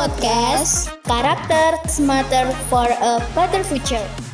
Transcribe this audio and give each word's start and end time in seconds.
Podcast 0.00 0.88
Karakter 1.04 1.76
Smarter 1.84 2.48
for 2.72 2.88
a 2.88 3.20
Better 3.36 3.60
Future 3.60 4.29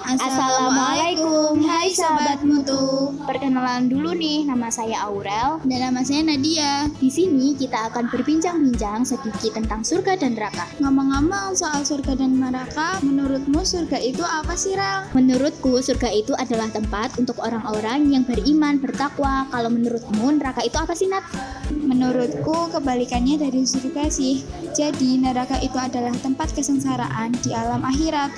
Assalamualaikum, 0.00 1.60
hai 1.68 1.92
sahabat 1.92 2.40
mutu. 2.40 3.12
Perkenalan 3.28 3.92
dulu 3.92 4.16
nih, 4.16 4.48
nama 4.48 4.72
saya 4.72 5.04
Aurel 5.04 5.60
dan 5.68 5.92
nama 5.92 6.00
saya 6.00 6.24
Nadia. 6.24 6.88
Di 6.96 7.12
sini 7.12 7.52
kita 7.52 7.92
akan 7.92 8.08
berbincang-bincang 8.08 9.04
sedikit 9.04 9.60
tentang 9.60 9.84
surga 9.84 10.16
dan 10.16 10.40
neraka. 10.40 10.64
Ngomong-ngomong 10.80 11.52
soal 11.52 11.84
surga 11.84 12.16
dan 12.16 12.40
neraka, 12.40 12.96
menurutmu 13.04 13.60
surga 13.60 14.00
itu 14.00 14.24
apa 14.24 14.56
sih, 14.56 14.72
Rel? 14.72 15.04
Menurutku, 15.12 15.76
surga 15.84 16.08
itu 16.16 16.32
adalah 16.32 16.72
tempat 16.72 17.20
untuk 17.20 17.36
orang-orang 17.44 18.08
yang 18.08 18.24
beriman, 18.24 18.80
bertakwa. 18.80 19.44
Kalau 19.52 19.68
menurutmu, 19.68 20.40
neraka 20.40 20.64
itu 20.64 20.80
apa 20.80 20.96
sih, 20.96 21.12
Nat? 21.12 21.28
Menurutku, 21.68 22.72
kebalikannya 22.72 23.36
dari 23.36 23.68
surga 23.68 24.08
sih. 24.08 24.40
Jadi, 24.72 25.20
neraka 25.20 25.60
itu 25.60 25.76
adalah 25.76 26.14
tempat 26.24 26.56
kesengsaraan 26.56 27.36
di 27.44 27.52
alam 27.52 27.84
akhirat. 27.84 28.32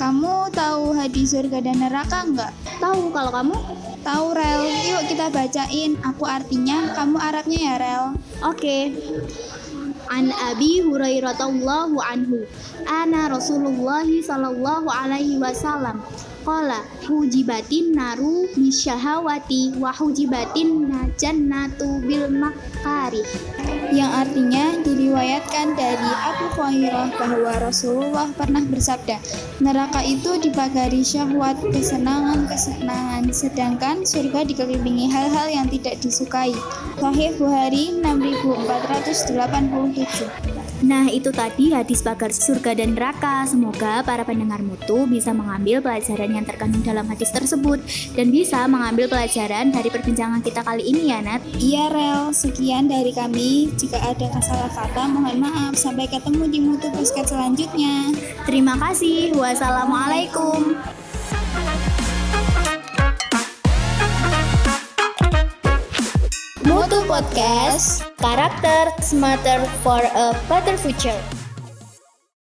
Kamu 0.00 0.48
tahu 0.56 0.96
hadis 0.96 1.36
surga 1.36 1.60
dan 1.60 1.76
neraka 1.76 2.24
enggak? 2.24 2.56
Tahu 2.80 3.12
kalau 3.12 3.28
kamu? 3.36 3.52
Tahu 4.00 4.26
Rel, 4.32 4.64
yuk 4.88 5.12
kita 5.12 5.28
bacain. 5.28 5.92
Aku 6.00 6.24
artinya, 6.24 6.96
kamu 6.96 7.20
Arabnya 7.20 7.60
ya 7.60 7.74
Rel. 7.76 8.04
Oke. 8.48 8.96
An 10.08 10.32
Abi 10.32 10.80
Hurairah 10.80 11.36
anhu. 11.36 12.48
Ana 12.88 13.28
Rasulullah 13.28 14.08
sallallahu 14.08 14.88
alaihi 14.88 15.36
wasallam. 15.36 16.00
Qala 16.40 16.80
hujibatin 17.04 17.92
naru 17.92 18.48
bisyahawati 18.56 19.76
wa 19.76 19.92
hujibatin 19.92 20.88
jannatu 21.20 22.00
bil 22.00 22.32
makari 22.32 23.20
yang 23.90 24.08
artinya 24.08 24.78
diriwayatkan 24.80 25.74
dari 25.74 26.08
Abu 26.08 26.46
Hurairah 26.54 27.10
bahwa 27.18 27.52
Rasulullah 27.58 28.30
pernah 28.32 28.62
bersabda 28.62 29.18
neraka 29.60 30.00
itu 30.06 30.38
dipagari 30.38 31.02
syahwat 31.02 31.58
kesenangan-kesenangan 31.74 33.26
sedangkan 33.34 34.06
surga 34.06 34.46
dikelilingi 34.46 35.10
hal-hal 35.10 35.50
yang 35.50 35.66
tidak 35.68 35.98
disukai. 36.00 36.54
Sahih 36.96 37.36
Bukhari 37.36 38.00
6487 38.00 40.59
Nah, 40.80 41.12
itu 41.12 41.28
tadi 41.28 41.72
hadis 41.76 42.00
pagar 42.00 42.32
surga 42.32 42.72
dan 42.72 42.96
neraka. 42.96 43.44
Semoga 43.44 44.00
para 44.00 44.24
pendengar 44.24 44.64
mutu 44.64 45.04
bisa 45.04 45.36
mengambil 45.36 45.84
pelajaran 45.84 46.32
yang 46.32 46.46
terkandung 46.48 46.80
dalam 46.80 47.04
hadis 47.04 47.28
tersebut 47.28 47.80
dan 48.16 48.32
bisa 48.32 48.64
mengambil 48.64 49.08
pelajaran 49.08 49.68
dari 49.68 49.92
perbincangan 49.92 50.40
kita 50.40 50.64
kali 50.64 50.84
ini 50.88 51.12
ya, 51.12 51.20
Nat. 51.20 51.44
Iya, 51.60 51.84
Rel. 51.92 52.22
Sekian 52.32 52.88
dari 52.88 53.12
kami. 53.12 53.72
Jika 53.76 54.00
ada 54.00 54.40
salah 54.40 54.72
kata, 54.72 55.04
mohon 55.12 55.36
maaf. 55.44 55.76
Sampai 55.76 56.08
ketemu 56.08 56.44
di 56.48 56.58
mutu 56.64 56.88
podcast 56.92 57.36
selanjutnya. 57.36 58.16
Terima 58.48 58.76
kasih. 58.80 59.36
Wassalamualaikum. 59.36 60.99
Mutu 66.70 67.02
Podcast 67.10 68.06
Karakter 68.22 68.94
Smarter 69.02 69.58
for 69.82 69.98
a 70.14 70.30
Better 70.46 70.78
Future 70.78 71.18